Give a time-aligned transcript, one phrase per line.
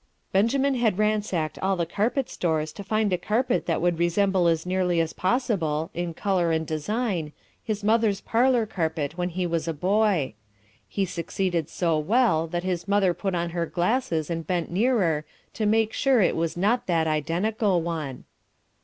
[0.31, 4.65] Benjamin had ransacked all the carpet stores to find a carpet that would resemble as
[4.65, 9.75] nearly as possible, in colour and design, his mother's parlour carpet when he was a
[9.75, 10.33] boy.
[10.89, 15.67] He succeeded so well that his mother put on her glasses and bent nearer to
[15.67, 18.23] make sure that it was not that identical one.